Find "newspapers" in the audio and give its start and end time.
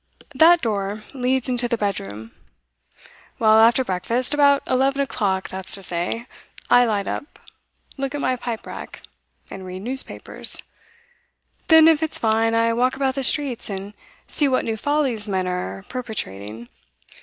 9.83-10.63